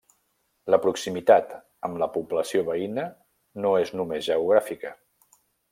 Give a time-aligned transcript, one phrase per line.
[0.73, 1.53] La proximitat
[1.89, 3.07] amb la població veïna
[3.67, 4.99] no és només geogràfica.